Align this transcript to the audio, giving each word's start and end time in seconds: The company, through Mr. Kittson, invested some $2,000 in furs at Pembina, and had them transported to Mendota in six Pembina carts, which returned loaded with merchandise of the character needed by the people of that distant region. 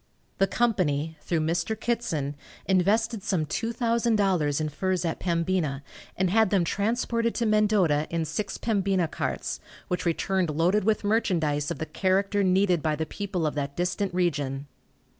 The 0.39 0.47
company, 0.47 1.15
through 1.21 1.41
Mr. 1.41 1.79
Kittson, 1.79 2.33
invested 2.65 3.21
some 3.21 3.45
$2,000 3.45 4.59
in 4.59 4.67
furs 4.69 5.05
at 5.05 5.19
Pembina, 5.19 5.83
and 6.17 6.31
had 6.31 6.49
them 6.49 6.63
transported 6.63 7.35
to 7.35 7.45
Mendota 7.45 8.07
in 8.09 8.25
six 8.25 8.57
Pembina 8.57 9.07
carts, 9.07 9.59
which 9.89 10.07
returned 10.07 10.49
loaded 10.49 10.85
with 10.85 11.03
merchandise 11.03 11.69
of 11.69 11.77
the 11.77 11.85
character 11.85 12.41
needed 12.43 12.81
by 12.81 12.95
the 12.95 13.05
people 13.05 13.45
of 13.45 13.53
that 13.53 13.75
distant 13.77 14.11
region. 14.11 14.65